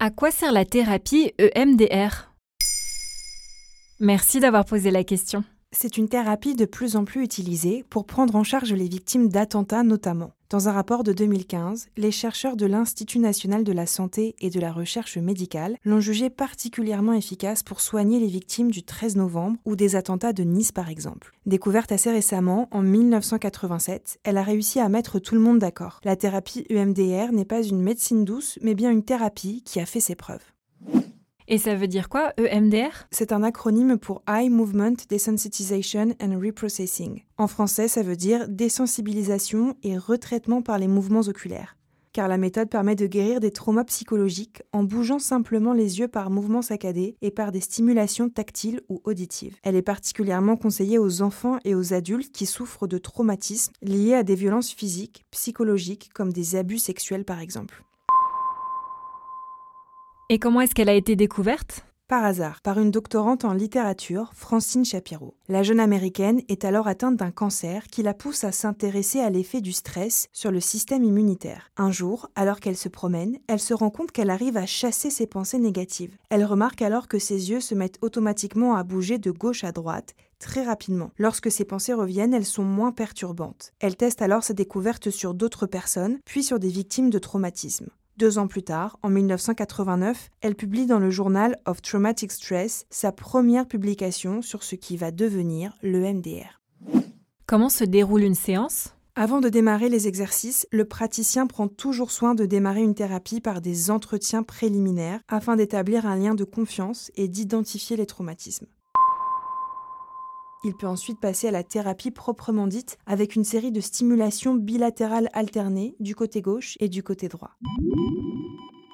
[0.00, 2.32] À quoi sert la thérapie EMDR
[3.98, 5.42] Merci d'avoir posé la question.
[5.70, 9.82] C'est une thérapie de plus en plus utilisée pour prendre en charge les victimes d'attentats
[9.82, 10.32] notamment.
[10.48, 14.60] Dans un rapport de 2015, les chercheurs de l'Institut national de la santé et de
[14.60, 19.76] la recherche médicale l'ont jugée particulièrement efficace pour soigner les victimes du 13 novembre ou
[19.76, 21.34] des attentats de Nice par exemple.
[21.44, 26.00] Découverte assez récemment, en 1987, elle a réussi à mettre tout le monde d'accord.
[26.02, 29.86] La thérapie E EMDR n'est pas une médecine douce, mais bien une thérapie qui a
[29.86, 30.44] fait ses preuves.
[31.50, 37.22] Et ça veut dire quoi, EMDR C'est un acronyme pour Eye Movement Desensitization and Reprocessing.
[37.38, 41.78] En français, ça veut dire désensibilisation et retraitement par les mouvements oculaires.
[42.12, 46.28] Car la méthode permet de guérir des traumas psychologiques en bougeant simplement les yeux par
[46.28, 49.56] mouvements saccadés et par des stimulations tactiles ou auditives.
[49.62, 54.22] Elle est particulièrement conseillée aux enfants et aux adultes qui souffrent de traumatismes liés à
[54.22, 57.84] des violences physiques, psychologiques, comme des abus sexuels par exemple.
[60.30, 61.86] Et comment est-ce qu'elle a été découverte?
[62.06, 65.34] Par hasard, par une doctorante en littérature, Francine Shapiro.
[65.48, 69.62] La jeune américaine est alors atteinte d'un cancer qui la pousse à s'intéresser à l'effet
[69.62, 71.70] du stress sur le système immunitaire.
[71.78, 75.26] Un jour, alors qu'elle se promène, elle se rend compte qu'elle arrive à chasser ses
[75.26, 76.18] pensées négatives.
[76.28, 80.14] Elle remarque alors que ses yeux se mettent automatiquement à bouger de gauche à droite,
[80.38, 81.10] très rapidement.
[81.16, 83.72] Lorsque ses pensées reviennent, elles sont moins perturbantes.
[83.80, 87.88] Elle teste alors sa découverte sur d'autres personnes, puis sur des victimes de traumatisme.
[88.18, 93.12] Deux ans plus tard, en 1989, elle publie dans le journal of Traumatic Stress sa
[93.12, 96.60] première publication sur ce qui va devenir le MDR.
[97.46, 98.96] Comment se déroule une séance?
[99.14, 103.60] Avant de démarrer les exercices, le praticien prend toujours soin de démarrer une thérapie par
[103.60, 108.66] des entretiens préliminaires afin d'établir un lien de confiance et d'identifier les traumatismes.
[110.64, 115.28] Il peut ensuite passer à la thérapie proprement dite avec une série de stimulations bilatérales
[115.32, 117.52] alternées du côté gauche et du côté droit.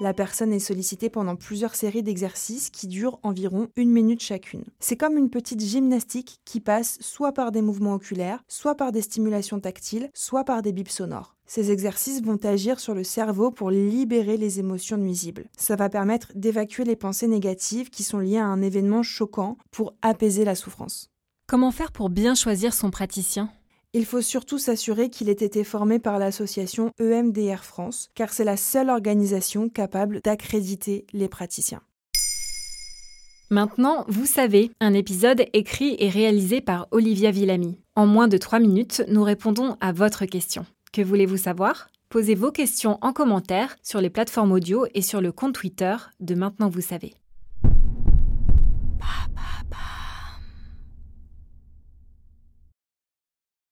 [0.00, 4.64] La personne est sollicitée pendant plusieurs séries d'exercices qui durent environ une minute chacune.
[4.78, 9.02] C'est comme une petite gymnastique qui passe soit par des mouvements oculaires, soit par des
[9.02, 11.36] stimulations tactiles, soit par des bips sonores.
[11.44, 15.50] Ces exercices vont agir sur le cerveau pour libérer les émotions nuisibles.
[15.58, 19.92] Ça va permettre d'évacuer les pensées négatives qui sont liées à un événement choquant pour
[20.00, 21.10] apaiser la souffrance.
[21.50, 23.50] Comment faire pour bien choisir son praticien?
[23.92, 28.56] Il faut surtout s'assurer qu'il ait été formé par l'association EMDR France, car c'est la
[28.56, 31.80] seule organisation capable d'accréditer les praticiens.
[33.50, 37.80] Maintenant, vous savez, un épisode écrit et réalisé par Olivia Villamy.
[37.96, 40.64] En moins de 3 minutes, nous répondons à votre question.
[40.92, 41.88] Que voulez-vous savoir?
[42.10, 46.36] Posez vos questions en commentaire sur les plateformes audio et sur le compte Twitter de
[46.36, 47.12] Maintenant Vous savez.